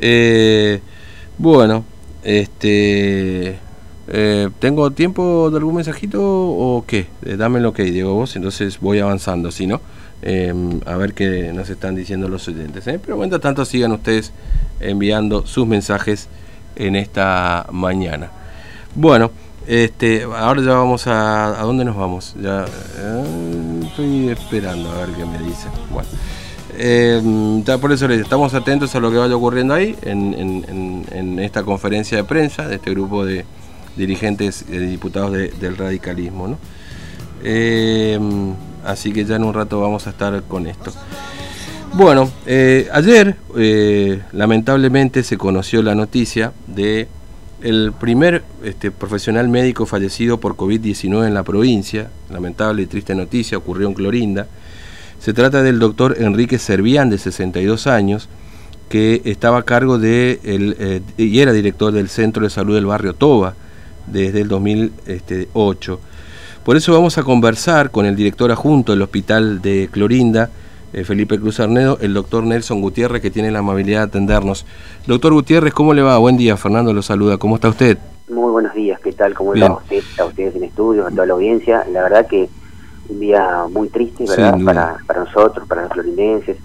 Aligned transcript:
Eh, 0.00 0.80
bueno, 1.38 1.84
este... 2.24 3.58
Eh, 4.12 4.48
¿Tengo 4.58 4.90
tiempo 4.90 5.50
de 5.50 5.58
algún 5.58 5.76
mensajito 5.76 6.20
o 6.20 6.84
qué? 6.84 7.06
Eh, 7.24 7.36
dame 7.36 7.60
lo 7.60 7.72
que 7.72 7.84
digo 7.84 8.12
vos, 8.14 8.34
entonces 8.34 8.80
voy 8.80 8.98
avanzando, 8.98 9.52
si 9.52 9.68
no, 9.68 9.80
em, 10.22 10.80
a 10.84 10.96
ver 10.96 11.14
qué 11.14 11.52
nos 11.52 11.70
están 11.70 11.94
diciendo 11.94 12.28
los 12.28 12.48
oyentes. 12.48 12.88
¿eh? 12.88 12.98
Pero 13.00 13.16
mientras 13.18 13.40
tanto 13.40 13.64
sigan 13.64 13.92
ustedes 13.92 14.32
enviando 14.80 15.46
sus 15.46 15.64
mensajes 15.64 16.28
en 16.74 16.96
esta 16.96 17.66
mañana. 17.70 18.32
Bueno, 18.96 19.30
este, 19.68 20.24
ahora 20.24 20.60
ya 20.60 20.72
vamos 20.74 21.06
a... 21.06 21.60
¿A 21.60 21.62
dónde 21.62 21.84
nos 21.84 21.96
vamos? 21.96 22.34
Ya 22.42 22.64
estoy 23.86 24.28
esperando 24.30 24.90
a 24.90 25.06
ver 25.06 25.10
qué 25.10 25.24
me 25.24 25.38
dicen. 25.38 25.70
Bueno. 25.92 26.08
Eh, 26.82 27.62
por 27.78 27.92
eso 27.92 28.08
les 28.08 28.22
estamos 28.22 28.54
atentos 28.54 28.94
a 28.94 29.00
lo 29.00 29.10
que 29.10 29.18
vaya 29.18 29.36
ocurriendo 29.36 29.74
ahí 29.74 29.94
en, 30.00 31.38
esta 31.38 31.62
conferencia 31.62 32.16
de 32.16 32.24
prensa 32.24 32.66
de 32.66 32.76
este 32.76 32.90
grupo 32.92 33.26
de 33.26 33.44
dirigentes 33.96 34.64
y 34.66 34.78
diputados 34.78 35.32
del 35.32 35.76
radicalismo. 35.76 36.56
Eh, 37.44 38.18
así 38.86 39.12
que 39.12 39.26
ya 39.26 39.36
en 39.36 39.44
un 39.44 39.52
rato 39.52 39.78
vamos 39.78 40.06
a 40.06 40.10
estar 40.10 40.42
con 40.44 40.66
esto. 40.66 40.90
Bueno, 41.92 42.30
eh, 42.46 42.88
ayer 42.94 43.36
lamentablemente 44.32 45.22
se 45.22 45.36
conoció 45.36 45.82
la 45.82 45.94
noticia 45.94 46.54
de 46.66 47.08
el 47.60 47.92
primer 47.92 48.42
este, 48.64 48.90
profesional 48.90 49.50
médico 49.50 49.84
fallecido 49.84 50.40
por 50.40 50.56
COVID-19 50.56 51.26
en 51.26 51.34
la 51.34 51.42
provincia. 51.42 52.08
Lamentable 52.30 52.80
y 52.80 52.86
triste 52.86 53.14
noticia, 53.14 53.58
ocurrió 53.58 53.86
en 53.86 53.92
Clorinda. 53.92 54.46
Se 55.20 55.34
trata 55.34 55.62
del 55.62 55.78
doctor 55.78 56.16
Enrique 56.18 56.58
Servián, 56.58 57.10
de 57.10 57.18
62 57.18 57.86
años, 57.86 58.30
que 58.88 59.20
estaba 59.26 59.58
a 59.58 59.62
cargo 59.64 59.98
de, 59.98 60.40
el, 60.42 60.76
eh, 60.80 61.02
y 61.18 61.40
era 61.40 61.52
director 61.52 61.92
del 61.92 62.08
Centro 62.08 62.42
de 62.42 62.48
Salud 62.48 62.74
del 62.74 62.86
Barrio 62.86 63.12
Toba 63.12 63.54
desde 64.06 64.40
el 64.40 64.48
2008. 64.48 66.00
Por 66.64 66.76
eso 66.76 66.94
vamos 66.94 67.18
a 67.18 67.22
conversar 67.22 67.90
con 67.90 68.06
el 68.06 68.16
director 68.16 68.50
adjunto 68.50 68.92
del 68.92 69.02
Hospital 69.02 69.60
de 69.60 69.90
Clorinda, 69.92 70.48
eh, 70.94 71.04
Felipe 71.04 71.38
Cruz 71.38 71.60
Arnedo, 71.60 71.98
el 72.00 72.14
doctor 72.14 72.42
Nelson 72.42 72.80
Gutiérrez, 72.80 73.20
que 73.20 73.30
tiene 73.30 73.50
la 73.50 73.58
amabilidad 73.58 74.00
de 74.00 74.04
atendernos. 74.06 74.64
Doctor 75.06 75.34
Gutiérrez, 75.34 75.74
¿cómo 75.74 75.92
le 75.92 76.00
va? 76.00 76.16
Buen 76.16 76.38
día, 76.38 76.56
Fernando 76.56 76.94
lo 76.94 77.02
saluda. 77.02 77.36
¿Cómo 77.36 77.56
está 77.56 77.68
usted? 77.68 77.98
Muy 78.30 78.50
buenos 78.52 78.72
días, 78.72 78.98
¿qué 79.00 79.12
tal? 79.12 79.34
¿Cómo 79.34 79.52
le 79.52 79.68
va 79.68 79.76
usted? 79.76 80.02
A 80.18 80.24
ustedes 80.24 80.56
en 80.56 80.64
estudio, 80.64 81.06
a 81.06 81.10
toda 81.10 81.26
la 81.26 81.34
audiencia. 81.34 81.84
La 81.92 82.04
verdad 82.04 82.26
que 82.26 82.48
un 83.10 83.20
día 83.20 83.66
muy 83.70 83.88
triste, 83.88 84.24
¿verdad? 84.28 84.56
para, 84.64 84.96
para 85.06 85.20
nosotros, 85.24 85.66
para 85.66 85.82
los 85.82 85.92
florindenses, 85.92 86.56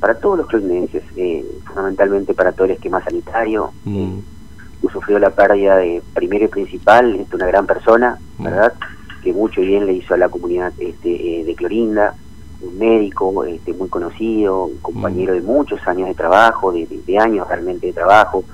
para 0.00 0.14
todos 0.14 0.38
los 0.38 0.48
florindenses, 0.48 1.02
eh, 1.16 1.44
fundamentalmente 1.66 2.34
para 2.34 2.52
todo 2.52 2.66
el 2.66 2.72
esquema 2.72 3.02
sanitario. 3.02 3.72
Mm. 3.84 4.18
Eh, 4.18 4.22
sufrió 4.92 5.18
la 5.18 5.30
pérdida 5.30 5.76
de 5.76 6.02
primero 6.14 6.44
y 6.46 6.48
principal 6.48 7.12
de 7.12 7.36
una 7.36 7.46
gran 7.46 7.66
persona, 7.66 8.18
mm. 8.38 8.44
¿verdad? 8.44 8.72
Que 9.22 9.32
mucho 9.32 9.60
bien 9.60 9.86
le 9.86 9.94
hizo 9.94 10.14
a 10.14 10.16
la 10.16 10.28
comunidad 10.28 10.72
este, 10.78 11.40
eh, 11.40 11.44
de 11.44 11.54
Clorinda, 11.54 12.14
un 12.60 12.78
médico 12.78 13.44
este, 13.44 13.72
muy 13.72 13.88
conocido, 13.88 14.64
un 14.64 14.78
compañero 14.78 15.32
mm. 15.32 15.36
de 15.36 15.42
muchos 15.42 15.86
años 15.86 16.08
de 16.08 16.14
trabajo, 16.14 16.72
de, 16.72 17.18
años 17.18 17.46
realmente 17.48 17.88
de 17.88 17.92
trabajo, 17.92 18.44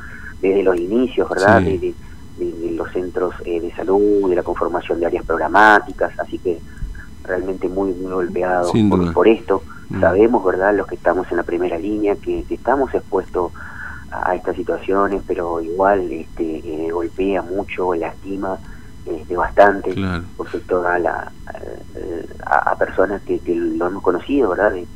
desde 0.41 0.63
los 0.63 0.77
inicios, 0.77 1.29
¿verdad? 1.29 1.61
De, 1.61 1.79
de, 1.79 1.95
los 2.73 2.91
centros 2.91 3.33
de 3.45 3.73
salud, 3.77 4.29
de 4.29 4.35
la 4.35 4.43
conformación 4.43 4.99
de 4.99 5.07
áreas 5.07 5.25
programáticas, 5.25 6.19
así 6.19 6.39
que 6.39 6.59
realmente 7.25 7.69
muy, 7.69 7.93
muy 7.93 8.13
golpeados 8.13 8.73
por, 9.13 9.29
esto. 9.29 9.63
Mm. 9.89 10.01
Sabemos, 10.01 10.45
¿verdad?, 10.45 10.75
los 10.75 10.87
que 10.87 10.95
estamos 10.95 11.31
en 11.31 11.39
la 11.39 11.43
primera 11.43 11.79
línea, 11.79 12.17
que, 12.17 12.45
estamos 12.49 12.95
expuestos 12.95 13.53
a, 14.11 14.35
estas 14.35 14.57
situaciones, 14.57 15.23
pero 15.27 15.61
igual 15.61 16.13
este, 16.13 16.59
eh, 16.59 16.91
golpea 16.91 17.43
mucho, 17.43 17.95
lastima 17.95 18.59
este, 19.07 19.37
bastante, 19.37 19.95
por 20.37 20.51
sector 20.51 20.87
a, 20.87 20.99
la, 20.99 21.33
a, 22.47 22.77
personas 22.77 23.23
que, 23.23 23.41
lo 23.47 23.87
hemos 23.87 24.03
conocido, 24.03 24.51
¿verdad?, 24.51 24.73
de, 24.73 24.87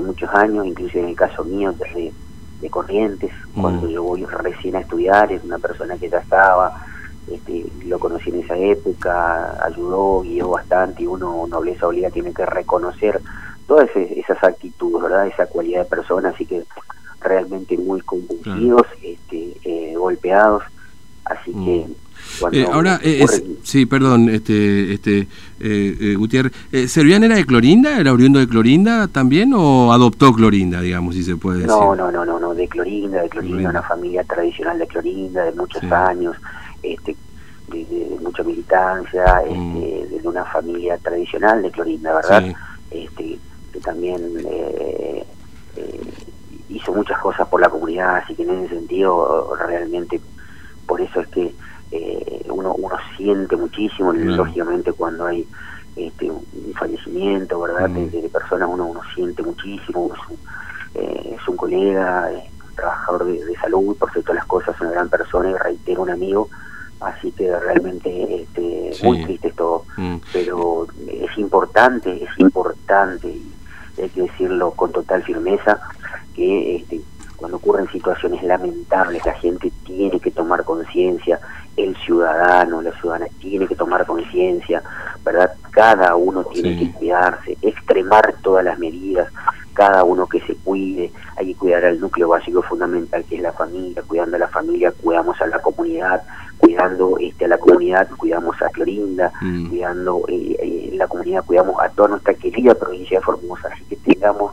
muchos 0.00 0.28
años, 0.34 0.66
incluso 0.66 0.98
en 0.98 1.04
el 1.04 1.14
caso 1.14 1.44
mío, 1.44 1.72
desde 1.72 2.12
de 2.60 2.70
Corrientes, 2.70 3.30
mm. 3.54 3.60
cuando 3.60 3.88
yo 3.88 4.02
voy 4.02 4.24
recién 4.24 4.74
a 4.74 4.80
estudiar, 4.80 5.30
es 5.30 5.44
una 5.44 5.58
persona 5.58 5.96
que 5.96 6.08
ya 6.08 6.18
estaba 6.18 6.83
este, 7.30 7.66
lo 7.86 7.98
conocí 7.98 8.30
en 8.30 8.40
esa 8.40 8.56
época, 8.56 9.64
ayudó, 9.64 10.22
guió 10.22 10.50
bastante 10.50 11.02
y 11.02 11.06
uno, 11.06 11.46
nobleza 11.48 11.86
obliga, 11.86 12.10
tiene 12.10 12.32
que 12.32 12.46
reconocer 12.46 13.20
todas 13.66 13.88
esas 13.94 14.42
actitudes, 14.42 15.02
¿verdad? 15.02 15.26
Esa 15.26 15.46
cualidad 15.46 15.84
de 15.84 15.88
persona, 15.88 16.30
así 16.30 16.44
que 16.46 16.64
realmente 17.20 17.76
muy 17.78 18.00
confundidos, 18.02 18.86
este, 19.02 19.56
eh, 19.64 19.94
golpeados, 19.96 20.62
así 21.24 21.52
que... 21.52 21.86
Mm. 21.88 21.94
Eh, 22.52 22.66
ahora, 22.72 22.98
eh, 23.02 23.24
sí, 23.62 23.84
perdón, 23.84 24.30
este, 24.30 24.94
este, 24.94 25.28
Gutiérrez, 26.16 26.52
¿Servián 26.88 27.22
era 27.22 27.36
de 27.36 27.44
Clorinda? 27.44 28.00
¿Era 28.00 28.12
oriundo 28.12 28.38
de 28.38 28.48
Clorinda 28.48 29.08
también 29.08 29.52
o 29.54 29.92
adoptó 29.92 30.32
Clorinda, 30.32 30.80
digamos, 30.80 31.14
si 31.14 31.22
se 31.22 31.36
puede 31.36 31.58
decir? 31.58 31.70
No, 31.70 31.94
no, 31.94 32.10
no, 32.10 32.24
no, 32.24 32.54
de 32.54 32.66
Clorinda, 32.66 33.22
de 33.22 33.28
Clorinda, 33.28 33.70
una 33.70 33.82
familia 33.82 34.24
tradicional 34.24 34.78
de 34.78 34.86
Clorinda 34.86 35.44
de 35.44 35.52
muchos 35.52 35.82
años, 35.84 36.34
este, 36.84 37.16
de, 37.68 38.18
mucha 38.20 38.42
militancia, 38.42 39.42
mm. 39.48 39.76
este, 39.76 40.20
de 40.20 40.28
una 40.28 40.44
familia 40.44 40.98
tradicional 40.98 41.62
de 41.62 41.70
Clorinda, 41.70 42.14
¿verdad? 42.14 42.44
Este, 42.90 43.38
que 43.72 43.80
también 43.80 44.20
eh, 44.46 45.24
eh, 45.76 46.00
hizo 46.68 46.92
muchas 46.92 47.18
cosas 47.18 47.48
por 47.48 47.60
la 47.60 47.68
comunidad, 47.68 48.16
así 48.16 48.34
que 48.34 48.42
en 48.44 48.50
ese 48.64 48.76
sentido 48.76 49.54
realmente 49.56 50.20
por 50.86 51.00
eso 51.00 51.20
es 51.20 51.28
que 51.28 51.54
eh, 51.90 52.46
uno, 52.48 52.74
uno 52.74 52.96
siente 53.16 53.56
muchísimo, 53.56 54.12
lógicamente 54.12 54.92
cuando 54.92 55.26
hay 55.26 55.46
este, 55.96 56.30
un 56.30 56.44
fallecimiento, 56.78 57.60
¿verdad? 57.60 57.88
Mm. 57.88 58.10
De, 58.10 58.28
personas 58.28 58.68
uno, 58.70 58.86
uno 58.86 59.00
siente 59.14 59.42
muchísimo, 59.42 60.10
es 60.14 60.30
un, 60.30 61.34
es 61.34 61.48
un 61.48 61.56
colega, 61.56 62.30
un 62.68 62.76
trabajador 62.76 63.24
de, 63.24 63.44
de 63.44 63.56
salud, 63.56 63.96
por 63.96 64.12
cierto 64.12 64.34
las 64.34 64.46
cosas, 64.46 64.80
una 64.80 64.90
gran 64.90 65.08
persona 65.08 65.50
y 65.50 65.54
reitero 65.54 66.02
un 66.02 66.10
amigo, 66.10 66.48
así 67.04 67.32
que 67.32 67.56
realmente 67.58 68.42
este, 68.42 68.92
muy 69.02 69.24
triste 69.24 69.48
esto, 69.48 69.84
mm. 69.96 70.16
pero 70.32 70.86
es 71.08 71.38
importante, 71.38 72.22
es 72.22 72.38
importante, 72.38 73.28
y 73.28 74.00
hay 74.00 74.08
que 74.08 74.22
decirlo 74.22 74.72
con 74.72 74.92
total 74.92 75.22
firmeza, 75.22 75.80
que 76.34 76.76
este, 76.76 77.00
cuando 77.36 77.58
ocurren 77.58 77.88
situaciones 77.88 78.42
lamentables 78.42 79.24
la 79.26 79.34
gente 79.34 79.70
tiene 79.84 80.18
que 80.20 80.30
tomar 80.30 80.64
conciencia, 80.64 81.38
el 81.76 81.96
ciudadano, 81.96 82.80
la 82.80 82.92
ciudadana 82.92 83.26
tiene 83.40 83.66
que 83.66 83.74
tomar 83.74 84.06
conciencia, 84.06 84.82
¿verdad? 85.24 85.52
Cada 85.70 86.14
uno 86.14 86.44
tiene 86.44 86.78
que 86.78 86.92
cuidarse, 86.92 87.58
extremar 87.62 88.34
todas 88.42 88.64
las 88.64 88.78
medidas, 88.78 89.28
cada 89.74 90.04
uno 90.04 90.26
que 90.26 90.40
se 90.40 90.54
cuide, 90.54 91.12
hay 91.36 91.46
que 91.48 91.54
cuidar 91.56 91.84
al 91.84 92.00
núcleo 92.00 92.28
básico 92.28 92.62
fundamental 92.62 93.24
que 93.24 93.36
es 93.36 93.42
la 93.42 93.52
familia, 93.52 94.02
cuidando 94.06 94.36
a 94.36 94.38
la 94.38 94.48
familia, 94.48 94.92
cuidamos 94.92 95.40
a 95.40 95.46
la 95.46 95.60
comunidad, 95.60 96.22
cuidando 96.74 97.18
este, 97.20 97.44
a 97.44 97.48
la 97.48 97.58
comunidad, 97.58 98.08
cuidamos 98.16 98.60
a 98.60 98.68
Clorinda, 98.70 99.32
mm. 99.40 99.68
cuidando 99.68 100.22
eh, 100.28 100.56
eh, 100.58 100.90
la 100.94 101.06
comunidad, 101.06 101.44
cuidamos 101.44 101.76
a 101.80 101.88
toda 101.90 102.08
nuestra 102.08 102.34
querida 102.34 102.74
provincia 102.74 103.18
de 103.18 103.24
Formosa, 103.24 103.68
así 103.72 103.84
que 103.84 103.96
tengamos 103.96 104.52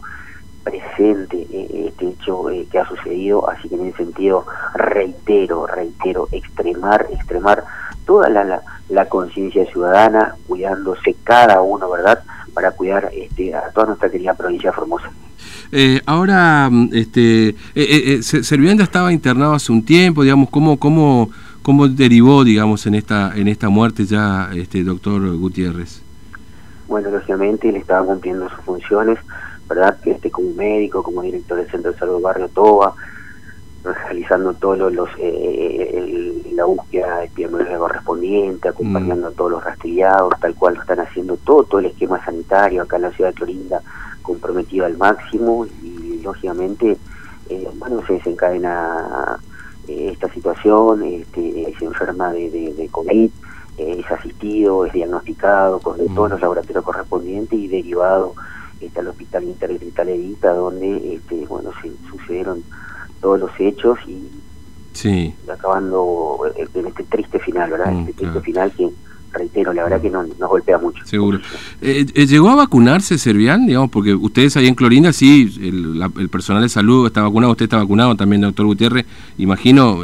presente 0.63 1.47
eh, 1.51 1.87
este 1.87 2.09
hecho 2.09 2.45
que 2.71 2.77
ha 2.77 2.87
sucedido, 2.87 3.49
así 3.49 3.67
que 3.69 3.75
en 3.75 3.87
ese 3.87 3.97
sentido 3.97 4.45
reitero, 4.75 5.65
reitero, 5.65 6.27
extremar, 6.31 7.07
extremar 7.11 7.63
toda 8.05 8.29
la, 8.29 8.61
la, 8.89 9.05
conciencia 9.09 9.65
ciudadana, 9.65 10.35
cuidándose 10.47 11.15
cada 11.23 11.61
uno, 11.61 11.89
¿verdad?, 11.89 12.23
para 12.53 12.71
cuidar 12.71 13.09
este, 13.13 13.55
a 13.55 13.71
toda 13.71 13.87
nuestra 13.87 14.09
querida 14.09 14.35
provincia 14.35 14.69
de 14.69 14.75
Formosa. 14.75 15.09
ahora, 16.05 16.69
mm, 16.69 16.89
este, 16.93 17.49
eh, 17.49 17.55
eh, 17.75 18.19
estaba 18.19 19.11
internado 19.11 19.53
hace 19.53 19.71
un 19.71 19.83
tiempo, 19.83 20.21
digamos, 20.21 20.49
¿cómo, 20.49 20.77
cómo, 20.77 21.31
¿Cómo 21.63 21.87
derivó, 21.87 22.43
digamos, 22.43 22.85
en 22.87 22.95
esta 22.95 23.33
en 23.35 23.47
esta 23.47 23.69
muerte 23.69 24.05
ya, 24.05 24.49
este 24.55 24.83
doctor 24.83 25.35
Gutiérrez? 25.37 26.01
Bueno, 26.87 27.11
lógicamente 27.11 27.69
él 27.69 27.75
estaba 27.75 28.05
cumpliendo 28.05 28.49
sus 28.49 28.59
funciones, 28.61 29.19
¿verdad? 29.69 29.97
Este 30.05 30.31
como 30.31 30.53
médico, 30.53 31.03
como 31.03 31.21
director 31.21 31.57
del 31.57 31.69
Centro 31.69 31.91
de 31.91 31.99
Salud 31.99 32.21
Barrio 32.21 32.49
Toba, 32.49 32.95
realizando 33.83 34.53
todos 34.53 34.91
los, 34.91 35.09
eh, 35.19 36.51
la 36.53 36.65
búsqueda 36.65 37.23
epidemiológica 37.23 37.77
correspondiente, 37.77 38.67
acompañando 38.67 39.29
mm. 39.29 39.31
a 39.31 39.35
todos 39.35 39.51
los 39.51 39.63
rastreados, 39.63 40.33
tal 40.39 40.55
cual 40.55 40.75
lo 40.75 40.81
están 40.81 40.99
haciendo 40.99 41.37
todo, 41.37 41.63
todo 41.63 41.79
el 41.79 41.87
esquema 41.87 42.23
sanitario 42.25 42.83
acá 42.83 42.97
en 42.97 43.03
la 43.03 43.11
ciudad 43.11 43.29
de 43.29 43.35
Clorinda 43.35 43.81
comprometido 44.21 44.85
al 44.85 44.97
máximo 44.97 45.65
y 45.83 46.21
lógicamente, 46.23 46.97
eh, 47.49 47.67
bueno, 47.75 48.05
se 48.05 48.13
desencadena 48.13 49.39
esta 50.11 50.31
situación, 50.33 51.03
este, 51.03 51.73
se 51.77 51.85
enferma 51.85 52.31
de, 52.31 52.49
de, 52.49 52.87
COVID, 52.89 53.29
eh, 53.77 53.95
es 53.99 54.11
asistido, 54.11 54.85
es 54.85 54.93
diagnosticado 54.93 55.79
con 55.79 55.97
todos 55.97 56.29
mm. 56.29 56.33
los 56.33 56.41
laboratorios 56.41 56.83
correspondientes 56.83 57.57
y 57.57 57.67
derivado 57.67 58.33
está 58.85 59.01
al 59.01 59.09
Hospital 59.09 59.43
Interdistrital 59.43 60.09
Edita, 60.09 60.53
donde 60.53 61.15
este, 61.15 61.45
bueno, 61.45 61.71
se 61.81 61.91
sucedieron 62.09 62.63
todos 63.21 63.39
los 63.39 63.51
hechos 63.59 63.99
y, 64.07 64.27
sí. 64.93 65.35
acabando 65.47 66.39
en 66.55 66.87
este 66.87 67.03
triste 67.03 67.39
final, 67.39 67.69
¿verdad? 67.69 67.91
Mm, 67.91 67.99
este 67.99 68.13
triste 68.13 68.41
final 68.41 68.71
que 68.71 68.89
reitero, 69.33 69.73
la 69.73 69.83
verdad 69.83 70.01
que 70.01 70.09
nos, 70.09 70.27
golpea 70.37 70.77
mucho. 70.77 71.05
Seguro. 71.05 71.39
Eh, 71.81 72.05
eh, 72.13 72.25
¿Llegó 72.25 72.49
a 72.49 72.55
vacunarse 72.55 73.17
Servián, 73.17 73.65
digamos, 73.65 73.89
porque 73.89 74.13
ustedes 74.13 74.57
ahí 74.57 74.67
en 74.67 74.75
Clorinda, 74.75 75.13
sí, 75.13 75.53
el, 75.61 76.29
personal 76.29 76.63
de 76.63 76.69
salud 76.69 77.07
está 77.07 77.21
vacunado, 77.21 77.51
usted 77.51 77.65
está 77.65 77.77
vacunado 77.77 78.15
también, 78.15 78.41
doctor 78.41 78.65
Gutiérrez, 78.65 79.05
imagino, 79.37 79.99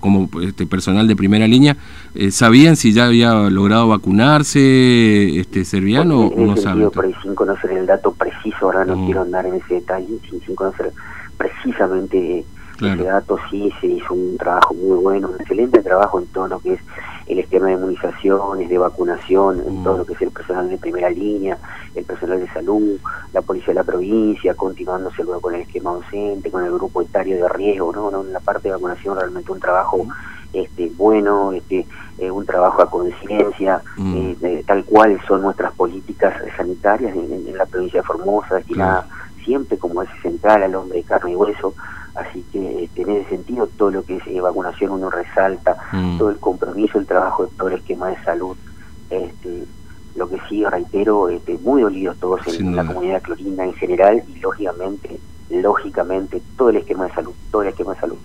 como 0.00 0.28
este 0.42 0.66
personal 0.66 1.06
de 1.06 1.16
primera 1.16 1.46
línea, 1.46 1.76
eh, 2.14 2.30
¿sabían 2.30 2.76
si 2.76 2.92
ya 2.92 3.06
había 3.06 3.50
logrado 3.50 3.88
vacunarse 3.88 5.38
este 5.38 5.64
Servián 5.64 6.10
o, 6.12 6.32
no 6.36 6.56
saben? 6.56 6.90
Por 6.90 7.06
ahí, 7.06 7.14
sin 7.22 7.34
conocer 7.34 7.72
el 7.72 7.86
dato 7.86 8.12
preciso, 8.12 8.66
ahora 8.66 8.84
no 8.84 8.96
mm. 8.96 9.04
quiero 9.06 9.22
andar 9.22 9.46
en 9.46 9.54
ese 9.54 9.74
detalle, 9.74 10.18
sin, 10.28 10.54
conocer 10.54 10.92
precisamente 11.36 12.44
ese 12.76 13.04
dato, 13.04 13.38
sí 13.50 13.72
se 13.80 13.86
hizo 13.86 14.14
un 14.14 14.36
trabajo 14.36 14.74
muy 14.74 14.98
bueno, 14.98 15.28
un 15.28 15.40
excelente 15.40 15.82
trabajo 15.82 16.18
en 16.18 16.26
todo 16.26 16.48
lo 16.48 16.60
que 16.60 16.74
es 16.74 16.80
el 17.26 17.38
esquema 17.38 17.68
de 17.68 17.74
inmunizaciones, 17.74 18.68
de 18.68 18.78
vacunación, 18.78 19.60
en 19.66 19.82
todo 19.82 19.94
mm. 19.94 19.98
lo 19.98 20.06
que 20.06 20.12
es 20.14 20.22
el 20.22 20.30
personal 20.30 20.68
de 20.68 20.76
primera 20.76 21.08
línea, 21.08 21.58
el 21.94 22.04
personal 22.04 22.40
de 22.40 22.48
salud, 22.48 22.98
la 23.32 23.42
policía 23.42 23.68
de 23.68 23.74
la 23.74 23.84
provincia, 23.84 24.54
continuándose 24.54 25.22
luego 25.24 25.40
con 25.40 25.54
el 25.54 25.62
esquema 25.62 25.92
docente, 25.92 26.50
con 26.50 26.64
el 26.64 26.72
grupo 26.72 27.00
etario 27.02 27.36
de 27.36 27.48
riesgo, 27.48 27.92
¿no? 27.92 28.10
¿No? 28.10 28.22
En 28.22 28.32
la 28.32 28.40
parte 28.40 28.68
de 28.68 28.74
vacunación 28.74 29.16
realmente 29.16 29.52
un 29.52 29.60
trabajo 29.60 30.06
este 30.52 30.90
bueno, 30.96 31.52
este 31.52 31.84
eh, 32.18 32.30
un 32.30 32.46
trabajo 32.46 32.80
a 32.80 32.88
conciencia, 32.88 33.82
mm. 33.96 34.34
eh, 34.40 34.64
tal 34.66 34.84
cual 34.84 35.20
son 35.26 35.42
nuestras 35.42 35.72
políticas 35.74 36.34
sanitarias 36.56 37.14
en, 37.16 37.56
la 37.56 37.66
provincia 37.66 38.00
de 38.00 38.06
Formosa, 38.06 38.56
destinada 38.56 39.06
siempre 39.44 39.76
como 39.78 40.02
es 40.02 40.08
central 40.22 40.62
al 40.62 40.74
hombre 40.74 40.98
de 40.98 41.04
carne 41.04 41.32
y 41.32 41.36
hueso, 41.36 41.74
Así 42.14 42.44
que 42.52 42.84
este, 42.84 43.02
en 43.02 43.10
ese 43.10 43.30
sentido 43.30 43.66
todo 43.66 43.90
lo 43.90 44.04
que 44.04 44.16
es 44.16 44.26
eh, 44.26 44.40
vacunación 44.40 44.92
uno 44.92 45.10
resalta, 45.10 45.76
mm. 45.92 46.18
todo 46.18 46.30
el 46.30 46.38
compromiso, 46.38 46.98
el 46.98 47.06
trabajo 47.06 47.46
de 47.46 47.52
todo 47.56 47.68
el 47.68 47.74
esquema 47.74 48.08
de 48.08 48.22
salud. 48.22 48.56
Este, 49.10 49.64
lo 50.14 50.28
que 50.28 50.38
sí, 50.48 50.64
reitero, 50.64 51.28
este, 51.28 51.58
muy 51.58 51.82
dolidos 51.82 52.16
todos 52.18 52.46
en 52.46 52.76
la 52.76 52.86
comunidad 52.86 53.20
clorinda 53.22 53.64
en 53.64 53.74
general 53.74 54.22
y 54.32 54.38
lógicamente, 54.38 55.18
lógicamente 55.50 56.40
todo 56.56 56.70
el 56.70 56.76
esquema 56.76 57.06
de 57.06 57.14
salud, 57.14 57.32
todo 57.50 57.62
el 57.62 57.68
esquema 57.68 57.94
de 57.94 58.00
salud. 58.00 58.18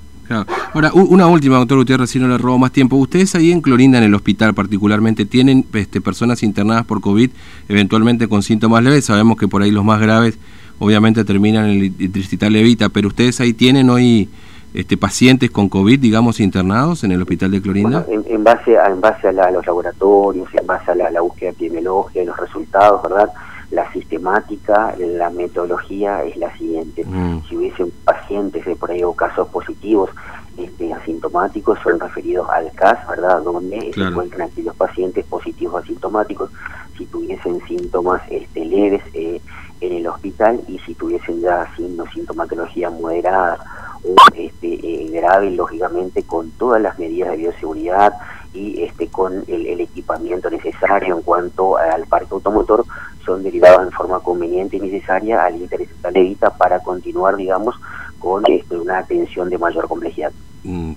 Ahora, 0.73 0.91
una 0.93 1.25
última, 1.25 1.57
doctor 1.57 1.79
Gutiérrez, 1.79 2.11
si 2.11 2.19
no 2.19 2.27
le 2.27 2.37
robo 2.37 2.59
más 2.59 2.71
tiempo. 2.71 2.95
Ustedes 2.97 3.33
ahí 3.33 3.51
en 3.51 3.61
Clorinda, 3.61 3.97
en 3.97 4.03
el 4.03 4.13
hospital 4.13 4.53
particularmente, 4.53 5.25
tienen 5.25 5.65
este, 5.73 6.01
personas 6.01 6.43
internadas 6.43 6.85
por 6.85 7.01
COVID, 7.01 7.31
eventualmente 7.67 8.27
con 8.27 8.43
síntomas 8.43 8.83
leves. 8.83 9.05
Sabemos 9.05 9.37
que 9.37 9.47
por 9.47 9.63
ahí 9.63 9.71
los 9.71 9.83
más 9.83 9.99
graves 9.99 10.37
obviamente 10.79 11.23
terminan 11.23 11.69
en 11.69 11.81
el 11.81 12.11
Distrital 12.11 12.53
Levita, 12.53 12.89
pero 12.89 13.09
ustedes 13.09 13.39
ahí 13.39 13.53
tienen 13.53 13.89
hoy 13.89 14.29
este, 14.73 14.97
pacientes 14.97 15.49
con 15.49 15.67
COVID, 15.67 15.99
digamos, 15.99 16.39
internados 16.39 17.03
en 17.03 17.11
el 17.11 17.21
hospital 17.21 17.51
de 17.51 17.61
Clorinda? 17.61 18.05
en, 18.07 18.43
base 18.43 18.77
a, 18.77 18.85
en 18.85 19.01
base 19.01 19.27
a, 19.27 19.51
los 19.51 19.65
laboratorios, 19.65 20.47
en 20.53 20.67
base 20.67 20.91
a 20.91 20.95
la, 20.95 21.21
búsqueda 21.21 21.49
epidemiológica 21.49 22.21
y 22.21 22.25
los 22.25 22.37
resultados, 22.37 23.01
¿verdad? 23.03 23.29
La 23.71 23.91
sistemática, 23.91 24.95
la 24.97 25.29
metodología 25.29 26.23
es 26.23 26.37
la 26.37 26.55
siguiente. 26.57 27.03
Mm. 27.05 27.41
Si 27.47 27.55
hubiese 27.55 27.85
pacientes 28.03 28.65
de 28.65 28.75
por 28.75 28.91
ahí 28.91 29.03
o 29.03 29.13
casos 29.13 29.47
positivos 29.49 30.09
este, 30.57 30.93
asintomáticos, 30.93 31.79
son 31.83 31.99
referidos 31.99 32.47
al 32.49 32.71
CAS, 32.73 33.07
¿verdad? 33.07 33.41
Donde 33.41 33.91
se 33.93 34.01
encuentran 34.01 34.49
aquellos 34.49 34.75
pacientes 34.75 35.25
positivos 35.25 35.83
asintomáticos. 35.83 36.51
Si 36.97 37.05
tuviesen 37.05 37.59
síntomas 37.67 38.21
este, 38.29 38.65
leves, 38.65 39.01
eh, 39.13 39.41
en 39.89 39.97
el 39.97 40.07
hospital 40.07 40.61
y 40.67 40.79
si 40.79 40.93
tuviesen 40.93 41.41
ya 41.41 41.67
signos, 41.75 42.09
sintomatología 42.13 42.89
moderada 42.89 43.57
o 44.03 44.15
este, 44.35 44.73
eh, 44.73 45.09
grave, 45.11 45.51
lógicamente 45.51 46.23
con 46.23 46.51
todas 46.51 46.81
las 46.81 46.97
medidas 46.99 47.31
de 47.31 47.37
bioseguridad 47.37 48.13
y 48.53 48.83
este, 48.83 49.07
con 49.07 49.43
el, 49.47 49.79
equipamiento 49.81 50.49
necesario 50.49 51.15
en 51.15 51.21
cuanto 51.21 51.77
al 51.77 52.05
parque 52.07 52.29
automotor, 52.31 52.85
son 53.25 53.43
derivados 53.43 53.83
en 53.83 53.91
forma 53.91 54.19
conveniente 54.21 54.77
y 54.77 54.79
necesaria 54.79 55.43
al 55.43 55.55
interés 55.55 55.89
Levita 56.11 56.49
para 56.49 56.79
continuar, 56.79 57.35
digamos, 57.35 57.75
con 58.17 58.43
este, 58.47 58.77
una 58.77 58.99
atención 58.99 59.49
de 59.49 59.57
mayor 59.57 59.87
complejidad. 59.87 60.31
Mm. 60.63 60.93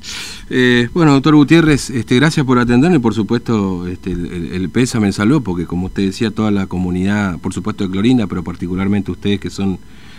Eh, 0.54 0.90
bueno, 0.92 1.12
doctor 1.12 1.34
Gutiérrez, 1.34 1.88
este, 1.88 2.16
gracias 2.16 2.44
por 2.44 2.58
atenderme. 2.58 2.96
Y 2.98 3.00
por 3.00 3.14
supuesto 3.14 3.88
este, 3.88 4.12
el, 4.12 4.68
pésame 4.68 5.06
en 5.06 5.14
salud, 5.14 5.42
porque 5.42 5.64
como 5.64 5.86
usted 5.86 6.04
decía, 6.04 6.30
toda 6.30 6.50
la 6.50 6.66
comunidad, 6.66 7.38
por 7.38 7.54
supuesto 7.54 7.84
de 7.84 7.90
Clorinda, 7.90 8.26
pero 8.26 8.44
particularmente 8.44 9.10
ustedes 9.10 9.40
que 9.40 9.48
son 9.48 9.78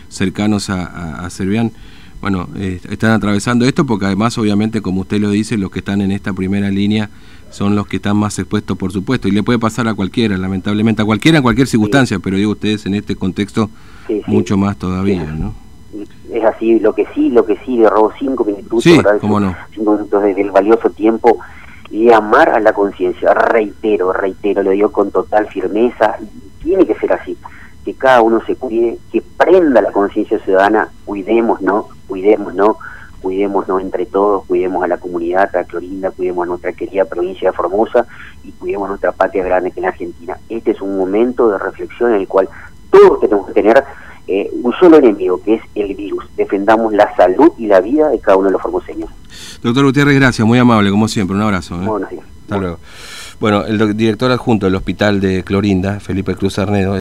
cercanos 0.09 0.71
a, 0.71 1.23
a, 1.23 1.29
Servián, 1.29 1.71
bueno, 2.19 2.49
eh, 2.55 2.79
están 2.89 3.11
atravesando 3.11 3.65
esto 3.65 3.85
porque 3.85 4.07
además, 4.07 4.35
obviamente, 4.39 4.81
como 4.81 5.01
usted 5.01 5.21
lo 5.21 5.29
dice, 5.29 5.55
los 5.55 5.69
que 5.69 5.79
están 5.79 6.01
en 6.01 6.11
esta 6.11 6.33
primera 6.33 6.71
línea 6.71 7.11
son 7.51 7.75
los 7.75 7.85
que 7.85 7.97
están 7.97 8.17
más 8.17 8.39
expuestos, 8.39 8.75
por 8.75 8.91
supuesto, 8.91 9.27
y 9.27 9.31
le 9.31 9.43
puede 9.43 9.59
pasar 9.59 9.87
a 9.87 9.93
cualquiera, 9.93 10.35
lamentablemente, 10.35 11.03
a 11.03 11.05
cualquiera 11.05 11.37
en 11.37 11.43
cualquier 11.43 11.67
circunstancia, 11.67 12.17
pero 12.17 12.37
digo 12.37 12.53
ustedes 12.53 12.87
en 12.87 12.95
este 12.95 13.15
contexto 13.15 13.69
mucho 14.25 14.57
más 14.57 14.79
todavía, 14.79 15.25
¿no? 15.25 15.62
Es 16.33 16.43
así, 16.43 16.79
lo 16.79 16.93
que 16.93 17.05
sí, 17.13 17.29
lo 17.29 17.45
que 17.45 17.57
sí, 17.57 17.77
le 17.77 17.89
robo 17.89 18.11
cinco 18.17 18.43
minutos, 18.43 18.83
sí, 18.83 18.99
Cinco 19.21 19.91
minutos 19.91 20.23
del 20.23 20.51
valioso 20.51 20.89
tiempo, 20.89 21.37
y 21.91 22.11
amar 22.11 22.49
a 22.49 22.59
la 22.59 22.73
conciencia, 22.73 23.33
reitero, 23.35 24.11
reitero, 24.11 24.63
lo 24.63 24.71
digo 24.71 24.91
con 24.91 25.11
total 25.11 25.47
firmeza, 25.47 26.17
tiene 26.63 26.87
que 26.87 26.95
ser 26.95 27.13
así, 27.13 27.37
que 27.85 27.93
cada 27.93 28.21
uno 28.21 28.41
se 28.45 28.55
cuide, 28.55 28.97
que 29.11 29.21
prenda 29.21 29.81
la 29.81 29.91
conciencia 29.91 30.39
ciudadana, 30.39 30.89
cuidemos, 31.05 31.61
¿no? 31.61 31.89
Cuidemos, 32.07 32.55
¿no? 32.55 32.77
Cuidémonos 33.21 33.81
entre 33.81 34.05
todos, 34.05 34.45
cuidemos 34.45 34.83
a 34.83 34.87
la 34.87 34.97
comunidad, 34.97 35.55
a 35.55 35.63
Clorinda, 35.63 36.11
cuidemos 36.11 36.43
a 36.43 36.47
nuestra 36.47 36.73
querida 36.73 37.05
provincia 37.05 37.51
de 37.51 37.55
Formosa 37.55 38.05
y 38.43 38.51
cuidemos 38.51 38.87
a 38.87 38.89
nuestra 38.89 39.11
patria 39.11 39.45
grande 39.45 39.71
que 39.71 39.79
es 39.79 39.83
la 39.83 39.89
Argentina. 39.89 40.37
Este 40.49 40.71
es 40.71 40.81
un 40.81 40.97
momento 40.97 41.49
de 41.49 41.57
reflexión 41.57 42.13
en 42.13 42.21
el 42.21 42.27
cual 42.27 42.49
todos 42.91 43.21
tenemos 43.21 43.47
que 43.47 43.53
tener 43.53 43.83
solo 44.83 44.97
enemigo, 44.97 45.41
que 45.41 45.55
es 45.55 45.61
el 45.75 45.95
virus. 45.95 46.25
Defendamos 46.35 46.93
la 46.93 47.15
salud 47.15 47.53
y 47.57 47.67
la 47.67 47.79
vida 47.79 48.09
de 48.09 48.19
cada 48.19 48.35
uno 48.37 48.47
de 48.47 48.53
los 48.53 48.61
formoseños. 48.61 49.09
Doctor 49.61 49.85
Gutiérrez, 49.85 50.15
gracias, 50.15 50.45
muy 50.45 50.59
amable, 50.59 50.91
como 50.91 51.07
siempre. 51.07 51.37
Un 51.37 51.41
abrazo. 51.43 51.75
¿eh? 51.81 52.19
Hasta 52.41 52.57
luego. 52.57 52.79
Bueno, 53.39 53.65
el 53.65 53.95
director 53.95 54.29
adjunto 54.29 54.65
del 54.65 54.75
Hospital 54.75 55.21
de 55.21 55.43
Clorinda, 55.43 56.01
Felipe 56.01 56.35
Cruz 56.35 56.59
Arnedo, 56.59 56.91